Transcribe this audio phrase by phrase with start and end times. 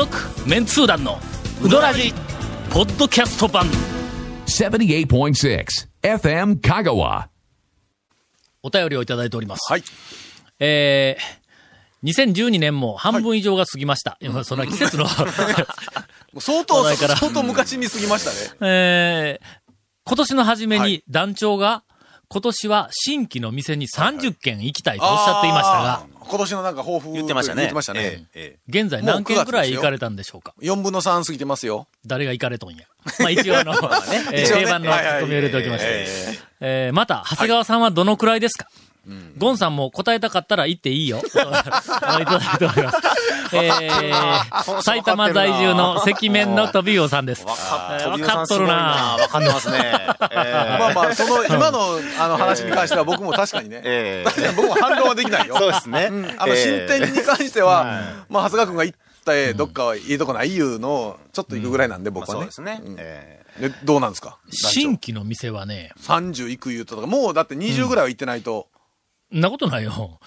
[0.00, 0.16] 続
[0.48, 1.18] メンツー団の
[1.62, 2.14] ウドラジ
[2.70, 3.66] ポッドキャスト版
[4.46, 5.66] 78.6
[6.02, 7.26] FM Kagawa.
[8.62, 9.70] お便りをいただいております。
[9.70, 9.82] はい。
[10.58, 14.16] えー、2012年も半分以上が過ぎました。
[14.22, 15.06] いやそんな季節の、
[16.40, 18.56] 相当、相当昔に過ぎましたね。
[18.62, 19.72] えー、
[20.06, 21.82] 今年の初めにはい団長が、
[22.28, 27.62] 今年は新規の店に30軒行きたいとおっしゃっていましたが、あー今年のなんか抱負言ってましたね。
[27.62, 28.00] 言ってましたね。
[28.02, 31.88] えええ現在何軒くらい行かれたんでしょうか？4分の3過ぎてますよ。
[32.06, 32.84] 誰が行かれとんや？
[33.18, 33.74] まあ一応あの、
[34.30, 35.86] 定番のツッコミを入れておきました。
[35.90, 38.68] ええーまた、長谷川さんはどのくらいですか、
[39.38, 41.18] ゴンさんも答えたかったら言っていいよ。
[41.26, 41.60] いただ
[42.20, 42.98] いております。
[43.52, 47.44] えー、 埼玉在住の赤面の飛び魚さんです。
[47.44, 49.78] わかえーっとるなわかってますね。
[50.30, 53.80] ええまあまあ、その、今の、あの話に関しては僕も確かにね。
[53.84, 55.56] ええ確かに僕も反論はできないよ。
[55.56, 56.08] そうですね。
[56.10, 62.40] うんあの、新店に関しては、まあ、長谷川くんが行ったえどっかいいとこないいうのを、ちょっと行くぐらいなんで、僕はね。
[62.40, 62.96] そうですねうん。
[62.98, 64.38] えでどうなんですか？
[64.50, 68.68] 新規の店はね、30行く言うととか、もうだって20ぐらいは行ってないと。
[68.68, 68.79] ん
[69.32, 70.18] なことないよ。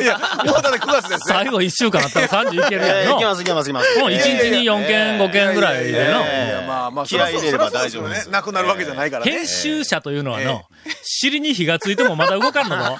[0.00, 1.34] いや、もうだって9月ですね。
[1.34, 3.00] 最後1週間あったら30いけるやんの。
[3.00, 3.98] ええ行きます行きます行きます。
[3.98, 5.98] もう1日に4件、5件ぐらいでの。
[5.98, 9.32] いやまあまあ、気合い入れればそらそうそらそう大丈夫ですなくなるわけじゃないからね。
[9.32, 10.62] 編集者というのはの、
[11.02, 12.98] 尻に火がついてもまだ動かんのぞ。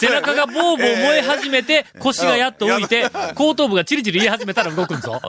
[0.00, 5.20] 背中がボーボー燃え始めて、腰がやっと浮いて、後頭部がチリチリ言い始めたら動くんぞ。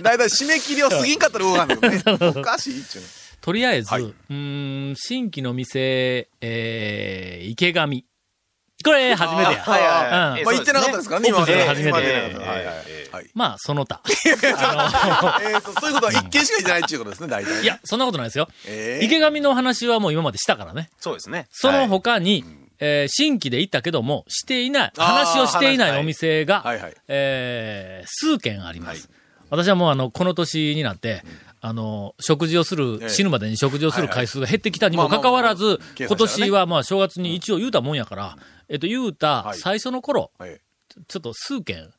[0.00, 2.40] だいたい締め切りを過ぎんかったら動かんのけどね。
[2.40, 3.08] おかしいっちゅうの
[3.44, 8.04] とりあえず、はいうーん、新規の店、えー、池上。
[8.84, 9.58] これ、初めてや。
[9.62, 10.44] はいはい。
[10.44, 11.64] まあ行ってなかったですからね、今まで。
[11.66, 12.30] 初めて。
[12.34, 12.44] 今
[13.34, 14.00] まあ、その他。
[14.06, 17.62] えーと、そういうことは一件しか言ってないっていうことですね、大体。
[17.62, 18.48] いや、そんなことないですよ。
[18.66, 19.04] えー。
[19.04, 20.90] 池上のお話はもう今までしたからね。
[20.98, 21.46] そうですね。
[21.50, 21.88] そのはい。
[21.88, 22.44] 他に、
[22.80, 26.00] えー新規で行ったけども、していない、話をしていな話い。
[26.00, 26.94] お店が、はいはい。
[27.08, 29.08] えー数軒あります。
[29.50, 31.22] 私はもうあの、この年になって、
[31.60, 33.08] あの、食事をする、ええ。
[33.08, 38.36] 死ぬまでに食事をする回数が減ってきたにもかかわらず今年はまあ正月に一応言うたもんやから、
[38.68, 39.58] えっと、言うたはい。
[39.58, 40.60] 最初の頃、はい
[41.08, 41.92] ちょっと数軒、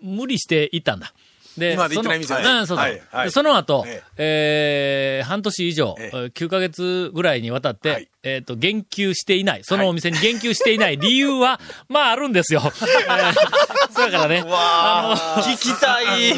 [0.00, 1.14] 無理して行ったんだ。
[1.56, 3.00] で、今まで行ってない店ねそのうん、そうそう。
[3.10, 5.22] はいその後、ええ。
[5.22, 6.16] ー半年以上、ええ。
[6.16, 8.08] ー9ヶ月ぐらいにわたって、はい。
[8.22, 12.62] えっ、と、言及していない、そのお店に言及していない 理由は、まああるんですよ。
[12.64, 13.34] えー
[13.92, 14.42] そうだからね。
[14.42, 16.30] わあ、聞きたい。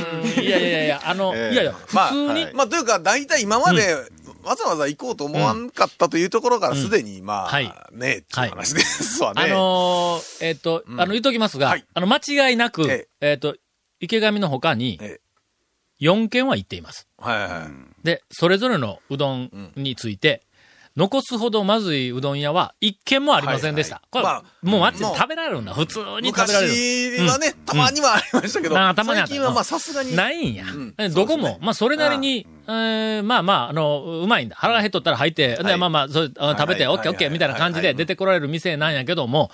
[0.45, 1.55] いやいやいや、あの、ええ。
[1.55, 2.55] いやいや、普まあ通に、はい。
[2.55, 3.95] まあ、というか、大体今まで、
[4.44, 7.75] わざわざ行こうと思わんかったというところからすでに、まあ、はい。
[7.93, 9.43] ね、っていう話ですわね。
[9.43, 11.84] あのーえっ、と、あの、言っときますが、はい。
[11.94, 13.33] あの、間違いなく、ええ。
[13.34, 13.56] っ、と、
[14.00, 15.21] 池上の他にえ、
[16.00, 17.09] 4軒は行っています。
[17.19, 17.69] はいはいはい。
[18.04, 20.43] で、それぞれのうどんについて、
[20.97, 23.97] 残すほどまずいうどん屋は一軒もありませんでした。
[24.12, 24.43] はいはい。
[24.43, 25.75] これ、もう街でもう食べられるんだ。
[25.75, 27.22] 普通に食べられる。
[27.22, 30.15] 昔はね、たまにはありましたけど、なあたまに最近はまあさすがに。
[30.15, 30.65] ないんや。
[30.66, 30.94] ん。
[30.99, 34.56] えどこも、まあ、それなりに、えーまあまあ、あの、うまいんだ。
[34.56, 39.50] 腹が減っとったら入って、で、まあまあ、それあ食べて、はいオッケーオッケーみたいな感じはいはいで出てこられる店なんやけども、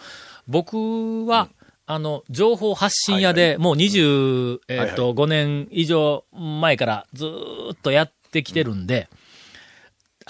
[0.47, 1.49] 僕は、
[1.87, 9.09] あの、情報発信屋で、もう20、えっと、5年以上前からずーっとやってきてるんで、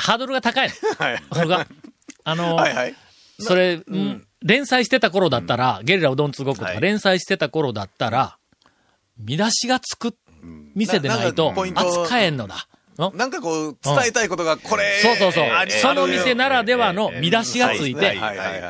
[0.00, 1.05] ハードルが高いの。
[1.05, 1.22] はい。
[1.33, 1.66] それが、
[2.25, 2.94] あの、はいはい。
[3.38, 4.27] それ、うん。
[4.43, 6.81] 連載してた頃だったら、ゲリラうどんつごくとか、はい。
[6.81, 8.38] 連載してた頃だったら、
[9.19, 10.16] 見出しがつく
[10.75, 12.66] 店でないと扱えんのだ。
[12.99, 15.49] のなんかこう、伝えたいことが、これ、そうそうそう。
[15.81, 18.19] その店ならではの見出しがついて。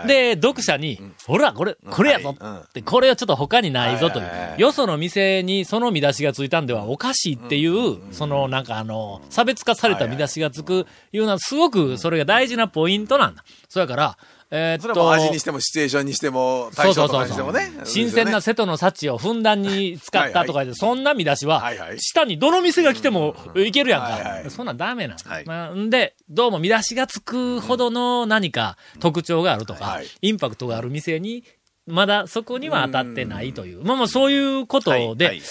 [0.06, 2.34] で、読者に、ほら、これ、これやぞ。
[2.38, 2.56] うん。
[2.56, 4.26] って、これはちょっと他にないぞという。
[4.58, 13.44] よその店にその見出しがついたんではおかしいっていう、そのなんかあの、差別化された見出しがつくいうのはすごくそれが大事なポイントなんだ。
[13.68, 14.18] そやから、
[14.52, 17.84] えーっと、味にしてもシチュエーションにしても、そうそう対象とそうそうかにしてもね。
[17.86, 24.50] 新鮮な瀬戸の幸をふんだんに使ったとかで、そんな見出しははいはい、下にどの店が来てもいけるやんはいはいか。
[24.50, 25.18] そんなんダメなん。
[25.18, 25.44] はい。
[25.44, 31.44] まあんで、どうも見出しがつくほどの何か特徴があるとかはい、インパクトがある店に、
[31.86, 33.82] まだそこには当たってないという。
[33.84, 35.42] まあまあそういうことはいはいで、はいは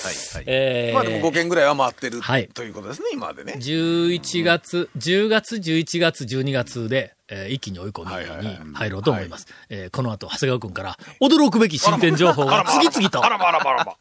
[0.42, 3.56] いえーまあでも5件ぐらいは回ってるはいということですね、今までね。
[3.58, 9.48] 11月、10月、11月、12月で、えー一気に追い込みに入ろうと思います。
[9.70, 13.26] えーこの後、長谷川くんから、驚くべき進展情報が次々と。
[13.26, 13.98] あらばあらばあらば。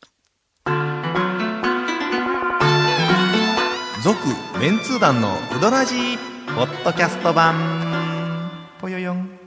[4.05, 4.17] 続
[4.61, 6.19] メンツー団のウドラジー
[6.55, 9.38] ポッドキャスト版ぽよよん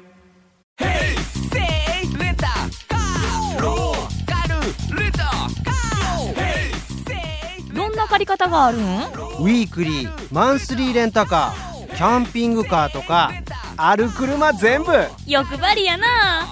[8.22, 8.82] り方があるん？
[8.82, 13.32] ウィークリーマンスリーレンタカーキャンピングカーとか
[13.78, 14.92] ある車全部。
[15.28, 16.48] 欲張りやな。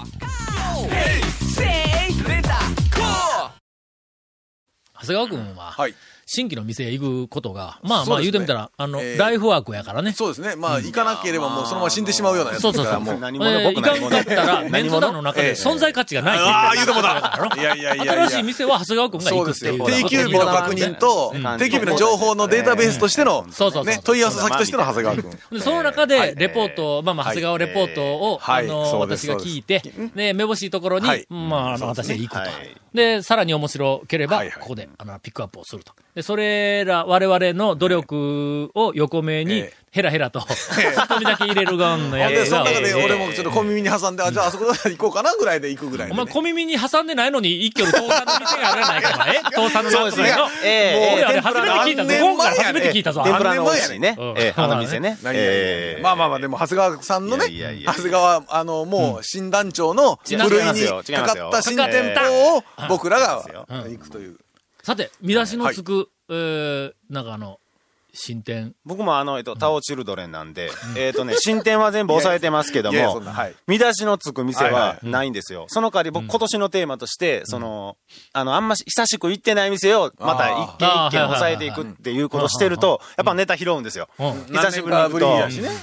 [5.01, 5.95] 長谷川くんは、はい。
[6.31, 9.18] 新規の店へ行くことが、まあまあ言うてみたら、あの、えー。
[9.18, 10.12] ライフワークやからね。
[10.12, 10.56] そうですね。
[10.56, 13.00] まあ、行かなければもうそのまま死んでしまうようなやつそうそうそう。
[13.00, 13.20] ですから、もう。
[13.20, 14.00] 何え者僕ーい。
[14.00, 16.54] かんかったら、メンツ団の中でええ存在価値がないっていう。
[16.54, 17.14] ああ、言うてもだ。
[17.50, 18.14] だ いやいやいやいや。
[18.14, 19.72] 新しい店は長谷川君がそうですよ。
[19.76, 20.04] 行くっていう。
[20.04, 23.86] 定休日の確認とうん、定休日の情報のデータベースとしての、そうそうそう。
[23.86, 25.31] ね、問い合わせ先としての長谷川君。
[25.52, 28.66] で、その中で、レポート、まあまあ、長谷川レポートを、はい。
[28.66, 29.81] あの、私が聞いて、
[30.16, 31.26] で、めぼしいところに、はい。
[31.30, 32.40] まあ、あの、私が行くと。
[32.40, 32.50] はい。
[32.94, 35.94] で、さらに面白ければ、ここで、あの、ピックアップをすると。
[36.19, 43.06] で、それら、我々の努力を横目にええ、ヘラヘラと、ツッコミだけ入れる側のやつがその中でええ。
[43.06, 46.21] 俺もちょっと小耳に挟んで、あ、じゃああそこ行こうかなぐらいで行くぐらいでね。
[46.21, 49.30] お前、小耳に挟んでないのに、一挙の倒産の店があるやないか、お前。
[49.30, 49.39] え？
[49.44, 50.36] 倒産のそうですね。
[50.36, 50.48] の。
[50.62, 51.13] ええ。
[51.16, 52.12] 俺あれ初めて聞いたぞ。
[52.12, 53.24] 今回初めて聞いたぞ。
[53.24, 54.16] 天ぷらのね。
[54.19, 54.33] うん。
[54.36, 55.18] ええあの店ね。
[56.04, 57.45] まあまあまあ、でも、長谷川さんのね、
[57.86, 63.45] 長谷川、あの、もう、新団長の、違いふるいにかかった新店舗を、僕らが
[63.88, 64.36] 行くという。
[64.90, 67.60] さて、見出しのつく、えー、なんかあの、
[68.14, 68.74] 新店。
[68.86, 73.22] 僕もあの、えっと、タオチルドレンなんで、えっとね、新店は全部抑えてますけども
[73.68, 75.66] 見出しのつく店はないんですよ。
[75.70, 77.98] その代わり僕今年のテーマとして、その、
[78.34, 84.08] あの、あんまし久しく行ってない店を、また一軒一軒抑えていくっていうことをしてると、やっぱネタ拾うんですよ。
[84.20, 84.46] うん。
[84.46, 85.28] 久しぶりに行くと。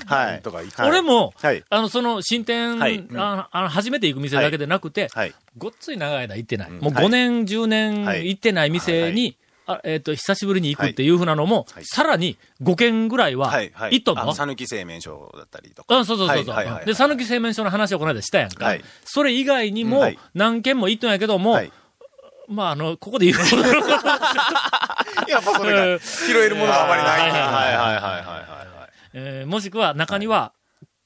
[0.06, 0.42] はい。
[0.86, 1.64] 俺も、はい。
[1.68, 3.04] あの、その、新店、はい。
[3.16, 5.34] ああの、初めて行く店だけでなくて、はい。
[5.56, 6.70] ごっつい長い間行ってない。
[6.70, 8.28] もうはい5年、10年はい。
[8.28, 13.70] 行ってない店に、あえっ、と、久しぶりに行くっていうふうなのも、はいさらに5軒ぐらいは、はい。
[13.74, 13.94] はい。
[13.94, 15.96] 行っとんの、あ讃岐製麺所だったりとか。
[15.96, 16.54] うん、そうそうそうそう。
[16.54, 18.64] はいはいはいで、讃岐製麺所の話をこの間したやんか。
[18.64, 21.72] はいそれ以外にもはい、何軒も行っとんやけども、はい。
[22.48, 27.20] まあ、あの、ここで言うことなのかやっぱそれが、拾えるものがあまりない。
[27.20, 27.40] はいはい
[27.74, 30.52] はいはいもしくは中には、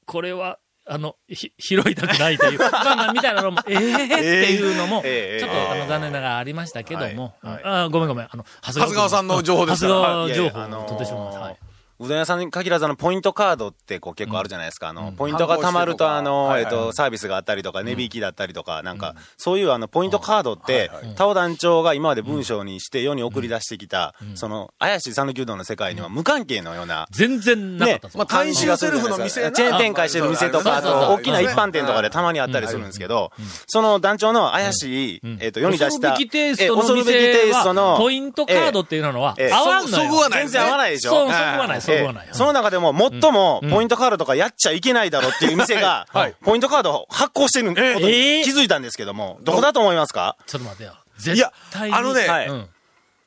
[0.04, 0.58] これは、
[0.92, 11.40] あの、ひ、拾いたくないという、まあまあ、みたいなのも、ええー、っていうのも、ええちょっと、あの、残念ながらありましたけども、はいはいあごめんごめん、あの、長長谷川さんの情報ですから長谷川情報を取ってしまいました。
[11.42, 11.56] はい。
[12.00, 14.88] うどん屋さんに限らずあの、ポイントカードってこう結構あるじゃないですか。
[14.88, 18.98] あの、ポイントが貯まるとあの、えっと、サービスがあったりとか、値引きだったりとか、なん。
[18.98, 28.18] か、そういうあの、ポイントカードって、タオ団長が今まで文章にして世に送り出してきた、その、怪しい讃岐うどんの世界には無関係のような、全然なかったぞ。
[28.18, 33.32] まあ、大衆セルフの店なチェーン展開してる店とか、あと、大きな一般店とかでたまにあったりするんですけど、
[33.66, 39.52] その団長の怪しい、えっと、世に出した、恐るべきテイストのえ恐るべきテ店イストのは、、ポイントカードっていうのは、ええ。
[39.52, 40.28] 合わんのよ。
[40.30, 41.10] 全然合わないでしょ。
[41.10, 41.80] そう、そぐわない、そぐわない。
[41.92, 42.34] ええ。
[42.34, 48.42] その中でも最もポイントカードとかやっちゃいけないだろうっていう店がはい、ポイントカードを発行してることにええ。
[48.44, 50.36] 気づいたんですけども、どこだと思いますか？
[50.46, 50.92] ちょっと待ってよ。
[51.18, 51.94] い絶や対に。
[51.96, 52.48] あのねはい。
[52.48, 52.68] うん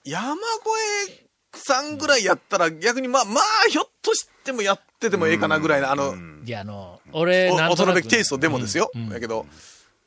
[0.06, 1.24] 山越
[1.56, 6.13] さんぐらいやったら逆にまあ、まあ、ひょっとしてもやっててもええかなぐらいな、あの、
[6.45, 7.98] いや、あの、俺、なんお恐となく。
[8.00, 8.92] るべきテイストでもですよ。
[8.94, 9.01] うん。
[9.04, 9.10] うん。
[9.10, 9.45] だけど、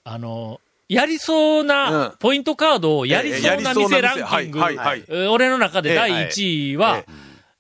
[0.04, 2.16] あの、やりそうう、なん。
[2.18, 4.02] ポイントカードをやりそうな店。
[4.02, 4.60] ランキング。
[5.30, 7.04] 俺の中で第ええ1位は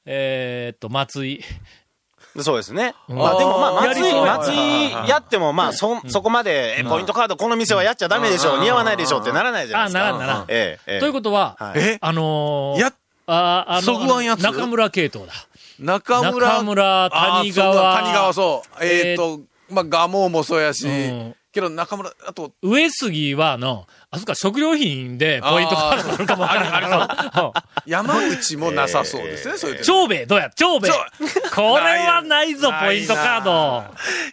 [0.06, 1.44] え、えーっと、松井。
[2.40, 2.94] そうですね。
[3.08, 9.98] うんまあでもまあ、松井、松井やってもまあ、そ、そこまで、えポイントカードこの店はやっちゃダメでしょう、似合わないでしょうってならないじゃないあ、ですか。
[10.00, 10.44] ならんならん。
[10.48, 11.00] ええ、ええ。
[11.00, 11.98] ということは、はいえ？
[12.00, 12.92] あのー、や、
[13.26, 14.42] あ、あの、そぐわんやつ？
[14.42, 15.32] 中村系統だ。
[15.78, 16.46] 中村。
[16.46, 18.84] 中村谷川そう谷川、そう。
[18.84, 23.86] えーっと、まあ、ガモもそうやしうん、けど中村、あと、上杉は、あの、
[24.16, 27.54] あそこは食料品でポイントカードなのかもわからんけど
[27.86, 29.84] 山内もなさそうですね、そういう点。
[29.84, 30.50] 長兵衛、どうや？
[30.54, 30.90] 長兵衛。
[31.54, 33.84] これはないぞ、ポイントカード。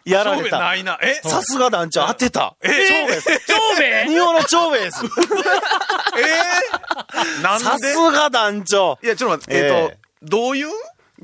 [0.06, 0.60] やられた。
[0.60, 0.98] ないな。
[1.02, 1.16] え？
[1.28, 2.56] さすが団長当てた。
[2.62, 2.70] え
[3.48, 4.06] 長兵衛。
[4.08, 5.06] 日本の長兵衛です。
[6.18, 8.98] えー、なんさですが団長。
[9.04, 9.88] いや、ちょっと待って、えー。
[9.88, 10.70] っえと、どういう？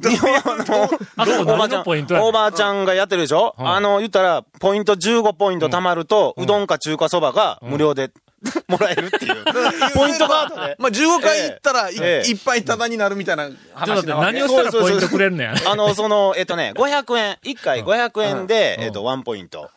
[0.01, 2.29] 日本の、あそこ何おばちゃん、のポイントやねん。
[2.29, 3.67] おばあちゃんがやってるでしょ、ん。
[3.67, 8.11] あの、言ったら、ポイント15ポイント貯まると、うどんか中華そばが無料で
[8.67, 9.43] もらえるっていう。
[9.93, 10.75] ポイントカードで。
[10.79, 15.55] まあ、15回行ったら、いええいっぱいタダになるみたいなちょっと待って、話なわけ何をしたらポイントくれんねん。
[15.67, 19.69] あの、その、えっとね、500円、1回500円で、うんえっと、1ポイント。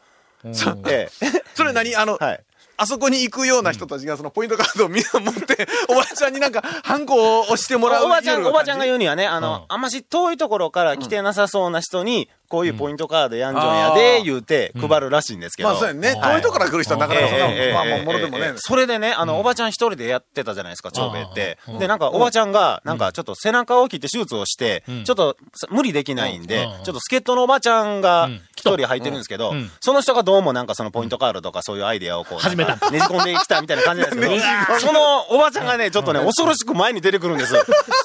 [0.45, 0.53] うん
[0.89, 1.09] ええ。
[1.55, 1.95] それ何？
[1.95, 2.41] あの、はい。
[2.77, 8.97] あそこに行くような人たちがそのポイントカードをみんな持って、おばあちゃんになんか、ハンコを押してもらうおばちゃん、おばちゃんが言う。
[8.97, 15.71] うにはね、あの、あんまし遠いところから来てなさそうな人に、こういうポイントカードやんじゃんやで、言うて、配るらしいんですけど。
[15.71, 16.09] まあそうやね。
[16.09, 16.33] はい。
[16.35, 18.47] 遠いとこから来る人はなかなかそんなもんええまあまあ、ええもろでもね。
[18.49, 18.53] ええ。
[18.59, 21.59] それでね、あの、おばちゃん一人でやってたじゃないですか、長兵衛って。
[21.67, 21.79] うん。
[21.79, 25.37] で、なんか、おばちゃんが、なんか、ちょっと背中を切って手術をしてん、ちょっと、
[25.71, 37.55] 無理できないんでうん、ちょっと助っ人のおばちゃんが来一人入ってるんですけど、その人がどうもなんかそのポイントカードとかそういうアイデアをこう、ねじ込んできたみたいな感じなんですけど、 そのおばちゃんがね、ちょっとね、恐ろしく前に出てくるんです。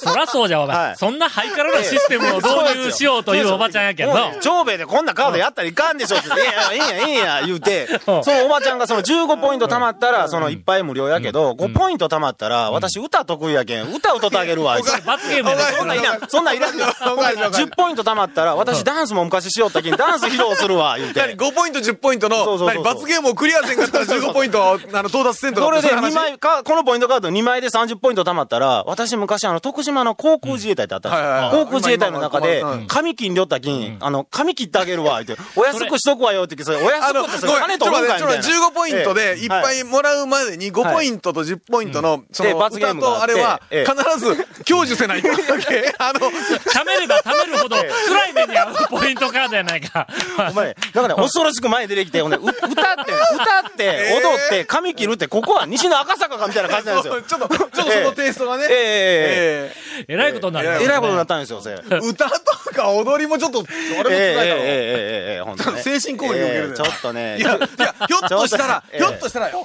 [0.03, 0.77] そらそうじゃ、お前。
[0.77, 0.95] はい。
[0.97, 4.13] そんなハイカラなシステムを導入しようというおばちゃんやけど。
[4.41, 6.27] 長兵衛でこんなカードやったらいかんでしょって。
[6.29, 16.71] 言って、いやいや、ええんや、ええんや、言うて、そのおばちゃんがその15ポイント貯まったら、そのいっぱい無料やけど、5ポイント貯まったら、私歌得意やけん、歌歌ってあげるわ、罰ゲーム そんなんいらん、そんなんいらん。
[16.71, 21.35] ほんで10ポイント貯まったら、私ダンスも昔しよったけん、ダンス披露するわ、言う何て。
[21.35, 31.63] 5ポイント、10ポイントの、罰ゲームをクリアせんかったら15ポイント、あの、到達せんとかそれで2そういう話枚か、このポイントカード2枚で30ポイント貯まったら、私昔あの、徳島の航空自衛隊ってあったんです。
[31.63, 38.71] 航空自衛隊の中で今今うん、髪切んりょったきん、あの、髪切ってあげるわ、言って、お安くしとくわよって言って、それ、お安くってそれ金と待って15かいみたいな。
[38.77, 45.93] ポイントでいっぱいもらうまでに5ポイントと10ポイントの、そでの、罰ゲー歌ムがあってとあれは、ええ必ず享受せないかんわけ。
[45.97, 50.07] あの、貯めれば貯めるほど辛い目に遭うポイントカードやないか。
[50.51, 57.21] お前、だからね、恐ろしく前に出てきて、ほんで、う歌って、歌って、 踊って、髪切るって、ここは西の赤坂かみたいな感じなんですよ。
[57.21, 58.67] ちょっと、ちょっとそのテイストがね。
[58.69, 61.75] ええええええらいことになるええええらいことになったんですよ、それ。
[61.91, 63.65] え歌とか踊りもちょっと、
[64.09, 64.41] もついだろ。
[64.41, 65.77] ええええええ本当。
[65.77, 67.37] 精神攻撃を受けるちょっとね。
[67.37, 69.63] いや、いや、ひょっとしたら、ひょっとしたらよ。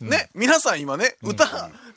[0.00, 1.46] ね、皆さん今ね、歌、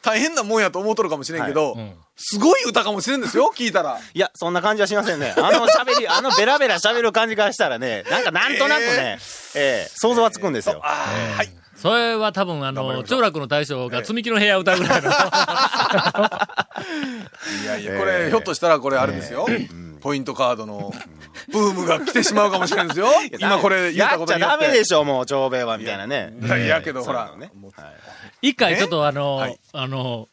[0.01, 1.77] 大変なもんやと思うとるかもしれんけど、
[2.17, 3.97] すごい歌かもしれんですよ、聞いたら。
[4.13, 5.33] いや、そんな感じはしませんね。
[5.37, 9.19] あの喋り、あのベラベラ喋る感じからしたらね、なんかなんとなくね、
[9.55, 10.81] ええ、想像はつくんですよ。
[10.83, 11.49] はい。
[11.77, 15.09] それは多分、あの、長楽の大将が積み木の部屋歌うぐらいの。
[17.61, 19.45] いやいや、これ、ひょっとしたらこれあれですよ。
[20.03, 20.93] ポイントカードの
[21.49, 23.07] ブームが来てしまうかもしれんですよ。
[23.39, 24.51] 今これ言ったことによって。
[24.51, 26.33] やっちゃダメでしょ、もう、長兵衛は、みたいなね。
[26.41, 27.71] いやいやけど、ほらそうなの、ね。
[28.41, 30.27] 一回ちょっとあの、はいあの、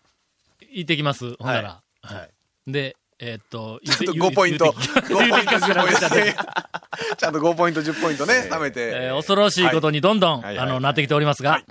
[0.73, 1.37] 行ってきます。
[1.39, 1.69] ほんなら。
[2.03, 2.31] はいはい
[2.67, 4.67] で、えーっと、 ちょっと5ポイント。
[4.67, 6.00] 5ポイント、10ポイント。
[6.09, 7.17] ト。
[7.17, 8.91] ちゃんと5ポイント、10ポイントね、貯めて。
[8.93, 11.62] えー恐ろしいことにどんどん、はいあの、なってきておりますが、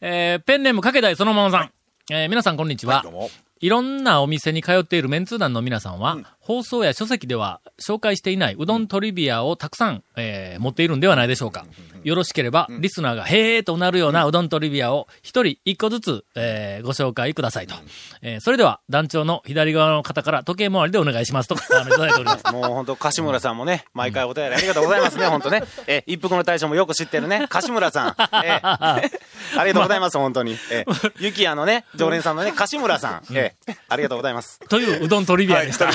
[0.00, 1.72] えーペンネームかけだいそのままさん。
[2.10, 3.04] えー皆さんこんにちは。
[3.60, 11.64] いろんなお店に通っているメンツー団の皆さんは、放送や書籍では紹介していないうどんトリビアをたくさん、えー持っているんではないでしょうか。
[12.02, 17.74] よろしければ、リスナーがへーとなるようなうどんトリビアを一人一個ずつ、えーご紹介くださいと。
[18.20, 22.52] えーそれでは、団長の左側の方から時計回りでお願いしますと、あの、いただいております。
[22.52, 25.62] もう本当、柏村さんもね、毎回お便りありがとうございますね、 本当ね。
[25.86, 28.16] え、一服の大将もよく知ってるね、柏村さん。
[28.44, 28.60] え、
[29.58, 30.56] ありがとうございます、本当に。
[30.70, 30.84] え、
[31.18, 33.36] ゆきやのね、 常連さんのね、柏村さん。
[33.36, 33.54] え、
[33.88, 34.60] ありがとうございます。
[34.68, 35.90] といううどんトリビアでした。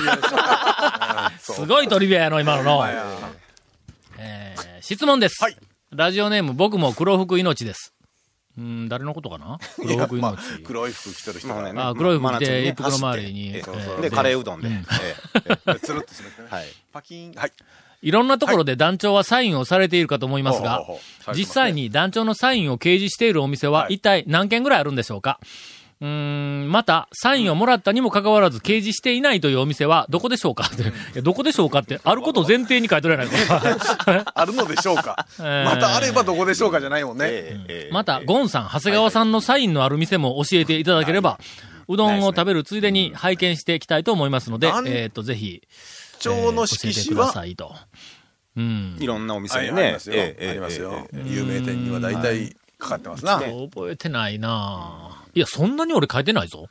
[1.39, 2.87] すごいトリビアやの、今のの。
[4.17, 5.43] えー質問です。
[5.43, 5.57] はい
[5.91, 7.93] ラジオネーム、僕も黒服命です。
[8.57, 9.57] うん、誰のことかな？
[9.77, 10.21] 黒服命。
[10.21, 13.61] まあ、黒い服着てる人がまあねあ黒い服着て一服の周りにで、
[14.11, 14.67] カレーうどんで。
[14.69, 14.83] え
[15.67, 16.47] えつるっとするってね。
[16.49, 16.67] はい。
[16.93, 17.33] パキン。
[17.33, 17.51] はい。
[18.01, 20.85] いろんなところで団長はサインをされているかと思いますが
[21.35, 23.95] 実際に団長のサインを掲示しているお店ははい。
[23.95, 25.39] 一体何件ぐらいあるんでしょうか？
[26.01, 30.63] うーん、また、サインをもらったにもかかわらず掲示していないというお店はどこでしょうか？
[30.73, 33.61] って、 いやどこでしょうかって、あることを前提に書いとるやないか。
[34.33, 35.27] あるのでしょうか？
[35.37, 35.65] ー。
[35.65, 37.89] またあればどこでしょうかじゃないもんね。
[37.91, 41.37] また、ゴンさん、長谷川さんのサインのある店も教えていただければ、
[41.89, 45.63] うどんを食べるついでに拝見していきたいと思いますので、えっと、ぜひ、
[46.19, 47.73] 町の色紙は、さいと。
[48.55, 48.97] うん。
[48.99, 49.83] いろんなお店はい、にね。
[49.83, 50.15] ありますよ。
[50.17, 51.29] ええありますよえええ。
[51.29, 53.39] 有名店には大体かかってますな。
[53.39, 56.67] 覚えてないなぁいや、そんなに俺書いてないぞ。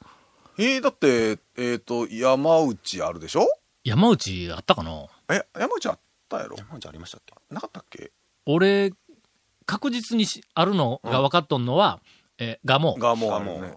[0.59, 3.47] えー、だって、えっと、山内あるでしょ？
[3.85, 5.07] 山内あったかな？
[5.31, 6.57] え、山内あったやろ？
[6.59, 7.35] えなんじゃありましたっけ？
[7.55, 8.11] なかったっけ？
[8.45, 8.93] 俺、
[9.67, 12.01] 確実にしあるのが分かっとんのは、
[12.39, 13.75] えー、ガモ、がもうあるね。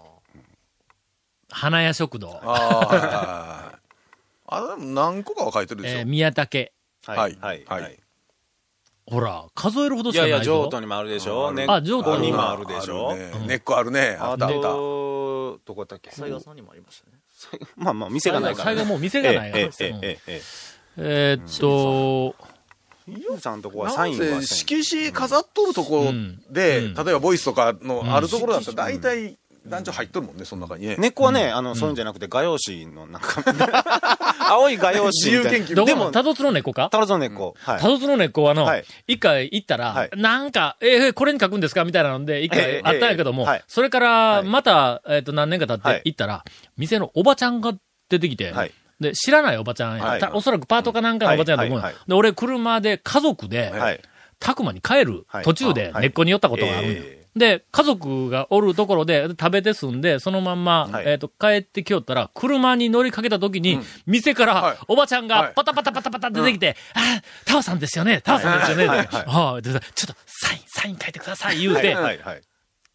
[1.50, 3.71] 花屋食堂、ああ、はいはいはい。
[4.54, 5.98] あ、何個かは書いてるでしょ。
[5.98, 6.72] えー、宮武。
[7.06, 7.36] はい。
[7.40, 7.64] はい。
[7.66, 7.98] はい。
[9.06, 11.52] ほら、数えるほどしかないいやいや、譲渡にもあるでしょ。
[11.52, 13.16] ね、あ、譲渡にもあるでしょ。
[13.46, 14.16] 根っこあるね。
[14.20, 14.58] あったあった。
[14.62, 16.10] どこだっけ？
[16.10, 17.18] 西賀さんにもありましたね。
[17.76, 18.72] まあまあ、店がないから。
[18.72, 19.64] 西賀もう店がないから。
[19.64, 20.20] え
[20.98, 22.36] えっと、
[23.08, 26.12] 伊代さんとこはサインは色紙飾っとるところ
[26.50, 30.96] で、例えばボイスとかのあるところだったら大体、団長入っとるもんね、その中にね。
[30.98, 34.18] 根っこはね、あの、そういうんじゃなくて、画用紙の、なんか、
[34.50, 35.10] 青い画用紙。
[35.12, 36.88] 自由研究でも、のタドツの根っこか？
[36.90, 37.54] タロゾン根っこ。
[37.60, 37.80] はい。
[37.80, 41.84] タドツの根っこはあの、はい一回行ったら、はいなんか、えーこれに書くんですか？
[41.84, 46.44] みたいなので、一ええ回あったんやけども、それから、はいまた、えっ、と、何年か経ってはい行ったら、
[46.76, 47.72] 店のおばちゃんが
[48.08, 54.00] 出てきて、はいで、知らないおばちゃんや、はいたおそらくパートかなんかのおばちゃんやと思うよ、はいはいはいで、俺、車で家族で、はい。
[54.38, 56.96] たくまに帰るはい途中ではい根っこに寄ったことがあるんよ。
[56.98, 61.04] えで、家族がおるところで食べて済んで、そのまんま、はい。
[61.06, 64.76] えっ、と、帰ってきよったら、車に乗りかけた時に、店かはい。
[64.76, 65.42] ら、おばちゃんはい。
[65.46, 68.98] がパタパタパタパタ出てきて、ああ、タオさんですよね、タオさんですよね、はい。
[68.98, 69.06] はい。
[69.06, 69.62] はい。
[69.62, 72.18] ちょっと、サイン、サイン書いてください、言うて、はい。
[72.18, 72.42] はい。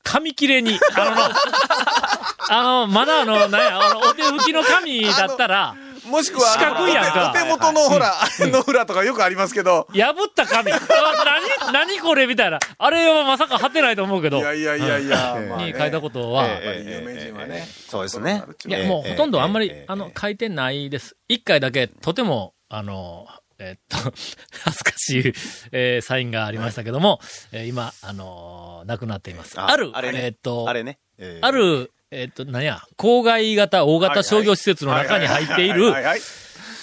[0.03, 1.31] 紙切れに、あのな、
[2.49, 5.75] あの、まだあの、なんや、あの、お手拭きの紙だったら、
[6.07, 10.71] もしくは、四角いやんかお手元のほら、あれの裏とかよくありますけど、破った紙。
[10.71, 10.79] あ
[11.71, 12.59] 何、何これみたいな。
[12.77, 14.39] あれはまさか貼ってないと思うけど。
[14.39, 17.67] いやいやいやいや、に書いたことは、え有名人はね。
[17.89, 18.43] そうですね。
[18.65, 21.15] いや、もうほとんどあんまり、ええあの、書いてないです。
[21.27, 23.27] 一回だけ、とても、あの、
[23.59, 23.97] えっと、
[24.63, 25.33] 恥ずかしい、
[25.71, 27.19] えーサインがありましたけども、
[27.51, 29.59] えー今、あのーなくなっています。
[29.59, 30.99] ある、あれねえっと、あれね。
[31.17, 35.91] えーあ、る、えっと、何や、郊外型、大型商業施設の中に入っている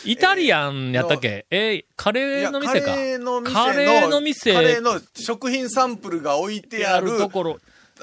[0.04, 1.46] イタリアンやったっけ？
[1.50, 1.84] えー。
[1.96, 2.90] カレーの店か。
[2.90, 4.52] カレーの店カレーの店。
[4.52, 7.58] カレーの食品サンプルが置いてあるところ。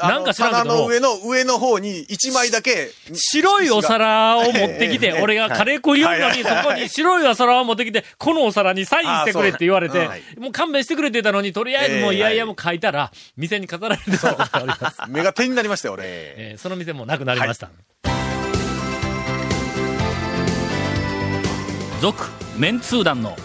[0.08, 2.92] なんか知らんけどの上の上の方に1枚だけ。
[3.14, 5.22] 白いお皿を持ってきて、 ええ。
[5.22, 14.98] 俺がカレー食いよるのに、そこに白いお皿を持ってきて、このお皿にサインしてくれって言われてもう勘弁してくれってたのに、とりあえずもうええいやいやもう書いたら、店に飾られてたことがあります。
[15.08, 16.04] 目が点になりましたよ俺。
[16.06, 17.70] えーその店もなくなりました。
[22.02, 22.26] 続、
[22.58, 23.36] メンツー団の、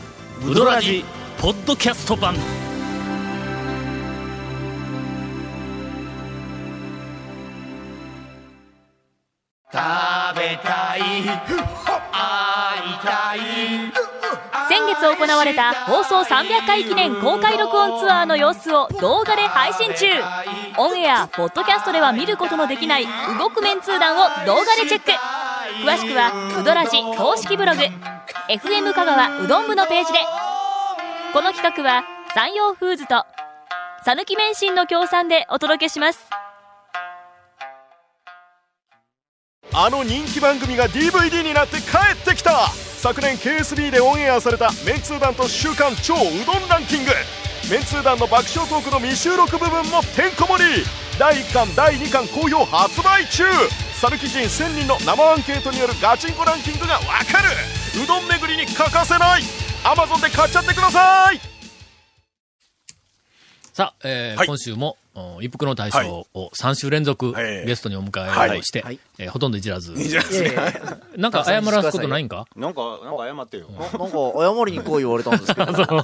[0.46, 1.04] ウドラジ、
[1.38, 2.34] ポッドキャスト版。
[10.36, 11.00] 会いたい。
[14.68, 20.06] 先月行われた放送300回記念公開録音ツアーの様子を動画で配信中。
[20.76, 23.06] オンエアポッドキャストでは見ることのできない
[23.38, 25.12] 動くメンツー団を動画でチェック。
[25.84, 27.80] 詳しくはうどらじ公式ブログ。
[28.48, 30.18] FM 香川うどん部のページで。
[31.32, 33.24] この企画は山陽フーズと
[34.04, 36.45] 讃岐麺心の協賛でお届けします。
[39.78, 42.68] あの人気番組が DVD になって帰ってきた。
[42.96, 47.10] 昨年 KSB でオンエアされたメンツー団と週刊超うどんランキング。
[47.70, 50.82] メンツー団の爆笑トークの未収録部分もてんこ盛り。
[51.18, 53.44] 第1巻第2巻好評発売中。
[54.00, 57.50] サルキ人1000人の生アンケートによるガチンコランキングがわかる。
[58.02, 59.42] うどん巡りに欠かせない。
[59.84, 61.40] Amazon で買っちゃってください。
[63.74, 64.46] さあ、えーはい。
[64.46, 65.05] 今週も、お
[65.40, 69.94] 一服の大将を3週連続はいゲストにお迎えをして、はいえーほとんどいじらず。
[71.16, 72.46] なんか謝らすことないんか？
[72.56, 73.66] なんか、なんか謝ってよ。
[73.70, 75.72] なんか、謝りに来い言われたんですけど。
[75.72, 76.02] な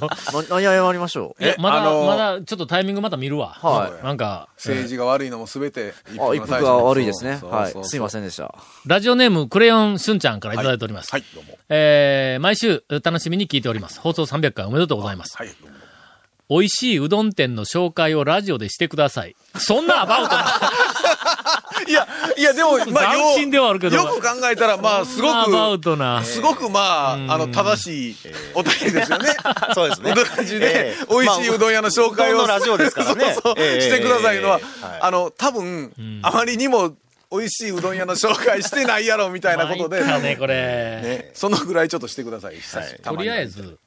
[0.49, 1.43] 何謝りましょう？
[1.43, 3.49] いや、まだ、あのーまだ、ちょっとタイミングまた見るわ。
[3.61, 7.39] はいなんか、政治が悪いのもすべてあ、一服が悪いですね。
[7.43, 7.73] はい。
[7.83, 8.53] すいませんでした。
[8.87, 11.11] ラジオネーム、クレヨンしゅんちゃんからいただいております。
[11.11, 13.99] はいどうもえー、毎週楽しみに聞いております。
[13.99, 15.37] 放送300回おめでとうございます。
[15.37, 15.77] はいどうも
[16.49, 19.35] 美味しいうどん店の紹介をラジオでしてください。
[19.57, 20.45] そんなアバウトな。
[21.87, 23.95] いやいやでもまあよ斬新ではあるけど。
[23.95, 26.23] よく考えたらまあすごアバウくトな。
[26.23, 28.15] すごくまああの正しい
[28.53, 29.29] お便りですよね。
[29.73, 30.11] そうですね。
[30.11, 33.33] うどらじでええ美味しいうどん屋の紹介を、ラジオですからね。
[33.35, 34.59] そうそうええしてくださいのは、
[35.01, 36.95] あの多分、あまりにも
[37.31, 40.55] 美味しいうどん屋の紹介してないやろみたいなことで、ね、これ。
[40.55, 41.31] ね。
[41.33, 42.55] そのぐらいちょっとしてください、
[43.01, 43.77] とりあえず、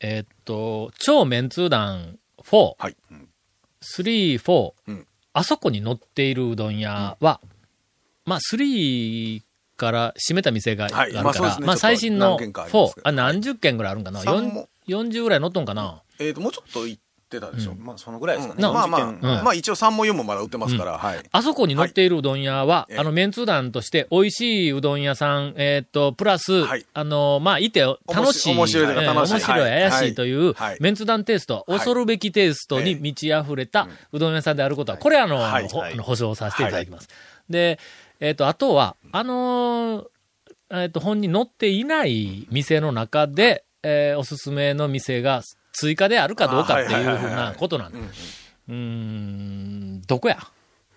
[0.00, 2.96] えーっと、超メンツー団4、はい、
[3.82, 5.06] 3、4、うん。
[5.32, 7.40] あそこに載っているうどん屋は、
[8.24, 9.42] まあ、3
[9.76, 11.66] から閉めた店がはいあるから、まあそうですね。
[11.66, 13.08] まあ、最新の何軒かあります4け、ど。
[13.08, 14.20] あ、何十件ぐらいあるんかな？
[14.20, 16.02] 三も ?40 ぐらい載っとんかな？
[16.18, 18.62] えっ、ともうちょっと言ってたでしょ、まあ、そのぐらいですかね。
[18.62, 19.20] なまあまあ、ん。
[19.44, 21.18] まあ一応3も4もまだ売ってますから、はい。
[21.30, 22.98] あそこに載っているうどん屋は、はい。
[22.98, 26.86] あの、メンツー団として、美味しいうどん屋さん、えーっと、プラス、はい。
[26.94, 29.90] あの、まあ、いて楽しい、面白い面白い、はい。
[29.90, 30.78] 怪しいという、はい。
[30.80, 35.68] メンツー団テイスト、恐るべきテイストに満ち溢れたうどん屋さんであることは、これあの、はい。
[35.70, 37.08] あの保証させていただきます。
[37.50, 37.78] で、
[38.20, 40.06] えーっと、あとは、あのー
[40.70, 45.42] えーっと、本に載っていない店の中で、えーおすすめの店が
[45.78, 47.98] 追加であるかどうかっていうふうなことなんで
[48.68, 50.38] うんどこや？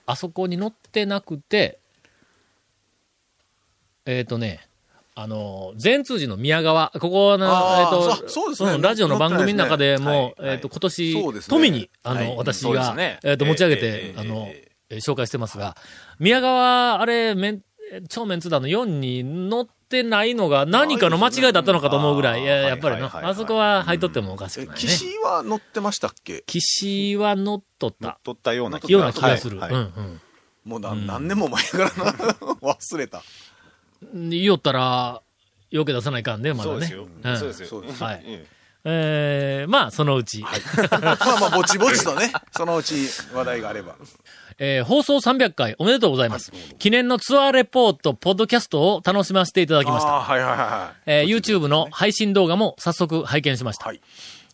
[0.08, 1.80] あそこに載ってなくて、
[4.06, 4.68] えっ、とね、
[5.14, 8.78] あの、全通寺の宮川、ここの、えっ、あーとそそうですね。
[8.78, 10.52] んラジオの番組の中でも、ですね。
[10.54, 11.40] えっ、と、今年、ね。
[11.48, 12.36] 富に、あの、はい。
[12.38, 13.20] 私が、ね。
[13.24, 15.78] えっ、と、持ち上げて、ええあの、ええー紹介してますが、
[16.20, 17.62] 宮川、あれ、めん、
[18.10, 24.82] 超メンツ団の4に載ってないのが何かの間違いだったのかと思うぐらい、いややっぱりな、あそこは入っとってもおかしくえないね。
[24.82, 26.44] 岸は乗ってましたっけ？
[26.48, 28.20] 岸は乗っとった。
[28.24, 29.60] 取ったようなような気がする。
[29.60, 30.22] はいはいうんうん。
[30.64, 31.92] もうな、何年も前からな
[32.62, 33.24] 忘れた
[34.14, 35.22] 言おったら、
[35.70, 36.72] よけ出さないかんね、まだね。
[36.72, 37.08] そうですよ。
[37.24, 37.68] うんそうですよ。
[37.68, 38.24] そうですはい
[38.84, 40.42] ええー、まあ、そのうち。
[40.42, 42.96] まあまあ、ぼちぼちとね、そのうち
[43.32, 43.96] 話題があれば。
[44.58, 46.52] えー放送300回おめでとうございます。
[46.80, 50.12] 記念のツアーレポート、ポッドキャストを楽しませていただきました。
[50.12, 51.02] はいはいはいはい。
[51.06, 53.86] えー YouTube の配信動画も早速拝見しました。
[53.86, 54.02] はい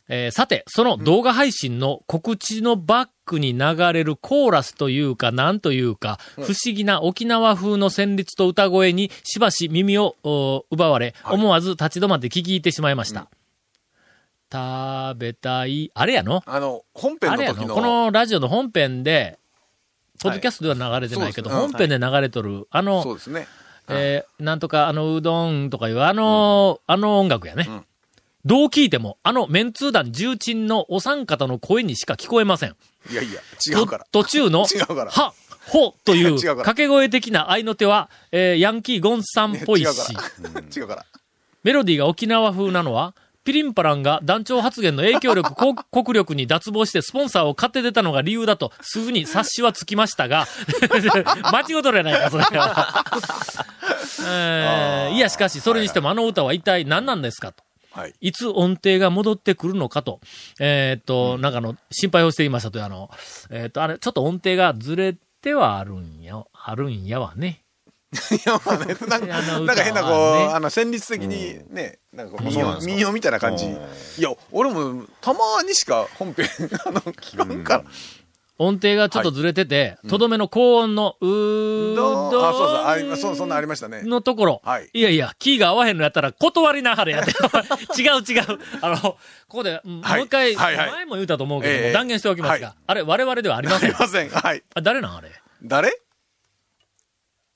[0.09, 13.27] えーさて、その動画配信の告知のバックに流れるコーラスというか、なんというか、不思議な沖縄風の旋律と歌声にしばし耳をお奪われ、思わず立ち止まって聞き入ってしまいました。
[14.49, 16.41] 食べたい、あれやの？
[16.45, 17.75] あの、本編の時の？
[17.75, 19.37] このラジオの本編で、
[20.21, 23.47] ポッドキャストでは流れてないけど、本編で流れとる、あの、そうですね。
[23.89, 27.63] えーなんとかあのうどんとかいう、あの、あの音楽やね。
[27.63, 27.85] ん
[28.45, 32.75] どう聞いても、あのメンツー団重鎮のお三方の声にしか聞こえません。
[33.11, 34.05] いやいや、違うから。
[34.11, 34.65] と途中の、
[35.09, 35.33] は、
[35.67, 39.87] ほという 掛け声的な合いの手は、えーヤンキーゴンさんっぽいし。
[40.75, 41.05] 違うから。
[41.63, 43.13] メロディーが沖縄風なのは、
[43.47, 50.45] ピリンパランが団長発言の影響力、こ 国力に脱帽してスポンサーを買って出たのが理由だと、すぐに察しはつきましたが、
[51.49, 53.05] 間違うとるやないか、それは。
[54.27, 57.63] えーいや、しかし、それにしてもあの歌は一体何なんですかと。
[57.93, 58.13] はい。
[58.19, 60.19] いつ音程が戻ってくるのかと、
[60.59, 63.09] えーっと、なんかあの、心配をしていましたという、あの、
[63.49, 67.63] えーっと、あれ、ちょっと音程がずれてはあるんや、あるんやわね。
[68.35, 70.11] いや、まあね、 なんか、あの歌はねなんか変なこう、
[70.53, 73.65] あの、旋律的にね、なんかこう民謡、民謡みたいな感じ。
[73.65, 76.47] いや、俺も、たまにしか本編、
[76.85, 77.83] あの、聞かんから。
[78.59, 84.01] 音程がちょっとずれてて、とどめの高音の、うーどあ、そうそう、ありそう、そんなんありましたね。
[84.01, 87.31] のところ、はいいやいや、キーが合わへんのやったら断りなはれやって。
[88.01, 88.59] 違う違う。
[88.81, 93.91] あの、ここで、もう一回、はいはい前も言うたと思うけど断言しておきますが、はいあれ、我々ではありまあせん。
[93.91, 94.29] りません。
[94.29, 94.63] はい。
[94.73, 95.29] あ誰なんあれ？
[95.61, 96.01] 誰？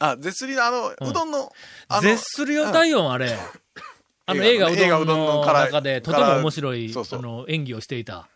[0.01, 1.51] あ、絶リのあの、うどんの、
[1.87, 3.37] あの絶するよ体温あれ。
[4.25, 8.27] あの映画うどどんの中でとても面白い、その、演技をしていた。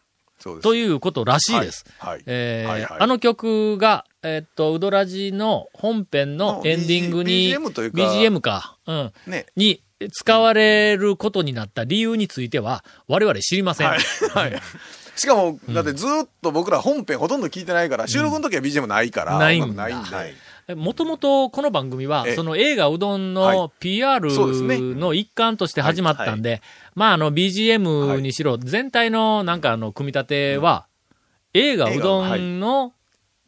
[0.61, 1.85] ということらしいです。
[1.97, 9.47] はいはいえあの曲が、えーっと、ウドラジの本編のエンディングに、BGM というか BGM か、うん、ね。
[9.55, 13.87] に使われることになった理由については、我々知りません。
[13.87, 13.99] はい。
[14.29, 14.61] はい。
[15.15, 19.39] しかも、だってずっと僕ら本編ほとんど聞いてないから、収録の時は BGM ないから。
[19.39, 20.35] ないんだないんで。
[20.73, 22.35] もともとこの番組はえ、え。
[22.35, 26.61] その映画うどんはの PR の一環として始まったんで、
[26.95, 30.87] まああの BGM にしろ、全体のなんかあの組み立ては、
[31.53, 32.93] 映画うどんの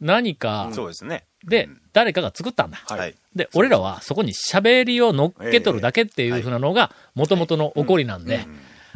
[0.00, 1.24] 何かそうですね。
[1.44, 2.78] で誰かが作ったんだ。
[2.86, 3.14] はい。
[3.34, 8.46] で、俺らはそこに喋りを乗っけとるだけっていうふうなのが、もともとの起こりなんで、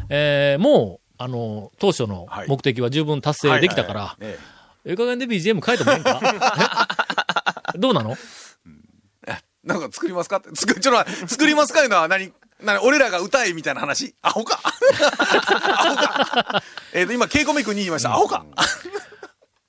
[0.08, 4.38] えーもう、あの、当初の目的は十分達成できたから、え
[4.87, 4.92] え。
[4.92, 6.20] え加減で BGM 変えてもいいんか？
[6.22, 7.41] え
[7.76, 8.16] どうなの？
[9.26, 10.37] えなんか作りますか？
[10.38, 12.32] って、作、ちょっと作りますかいうのは何
[12.62, 14.14] 何俺らが歌えみたいな話？
[14.22, 14.61] アホか？
[14.64, 14.70] ア
[15.90, 16.62] ホか？
[16.94, 18.12] えっと、今、ケイコミ君に言いました。
[18.12, 18.44] アホか？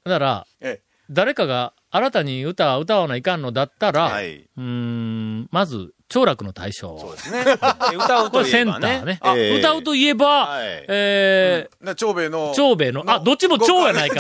[0.04, 4.42] だから、え誰かが新たに歌を歌わないかんのだったら、はい。
[4.42, 6.96] うーん、まず、長楽の大将。
[7.00, 7.44] そうですね。
[7.44, 7.54] で
[7.96, 8.88] 歌うことれセンいえばね。
[9.00, 9.20] ターね。
[9.20, 12.54] あええ歌うといえば、はいえーな長兵衛の。
[12.56, 14.20] 長兵衛の、あ、どっちも長やないか。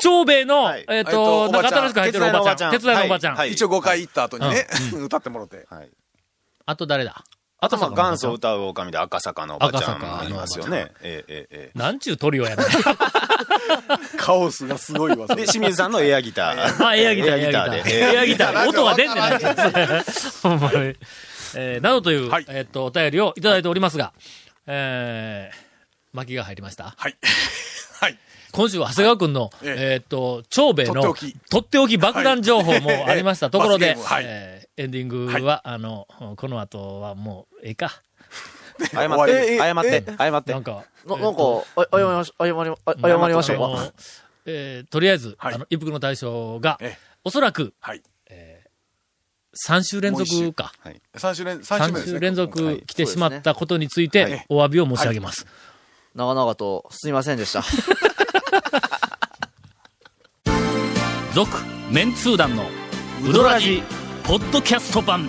[0.00, 2.70] 長兵衛の、はいえっ、えっとと、おばちゃんなんか新しく入ってるおばちゃん。
[2.72, 3.36] 手手伝いのおばちゃん。
[3.36, 4.66] はい一応5回行った後にね、
[5.04, 5.66] 歌ってもろて。
[5.68, 5.90] はい。
[6.64, 7.22] あと誰だ？
[7.60, 10.92] あと、ま元祖歌う狼で赤坂のおばちゃんんいますよね。
[11.02, 12.66] えええええなんちゅうトリオやねん。
[14.16, 15.26] カオスがすごいわ。
[15.30, 15.34] え。
[15.34, 16.80] で、清水さんのエアギター。
[16.86, 17.84] あ、エアギター、エアギター。
[17.84, 18.14] で。
[18.14, 18.68] エアギター。
[18.68, 19.38] 音が出んねない
[20.42, 20.96] ほんまに。
[21.54, 24.12] えー、などという、はいえっと、お便りをいただいておりますが、
[24.66, 25.56] えー、
[26.12, 26.94] 巻きが入りました？
[26.96, 27.16] はい。
[28.00, 28.18] はい。
[28.52, 31.14] 今週は長谷川くんの、えええーっと、長兵衛の、
[31.50, 38.00] とっておき爆弾情報もありましたところで、はいえーエンディングは、あの、この後はもう、ええか。
[38.86, 40.64] 謝って、謝って、謝ってなん。
[40.64, 41.42] か、ななんか、
[41.76, 43.64] あ謝りまし、謝り、あ謝りましょうか。
[43.64, 43.92] あの
[44.46, 48.02] えーとりあえず、はいあの、一服の大将がええ、おそらく、はい。
[49.66, 50.72] 3週連続か。
[51.16, 52.12] 3週連、三週目3ですね。
[52.12, 55.46] 週連続来てしまったことについてお詫びを申し上げます。
[56.14, 57.62] 長々とすみませんでした。
[61.34, 61.56] 続、
[61.90, 62.64] メンツー団の、
[63.28, 63.82] ウドラジ、
[64.24, 65.28] ポッドキャスト版。